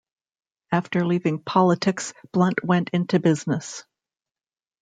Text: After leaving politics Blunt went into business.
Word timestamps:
After 0.71 1.05
leaving 1.05 1.43
politics 1.43 2.13
Blunt 2.33 2.63
went 2.63 2.89
into 2.91 3.19
business. 3.19 3.83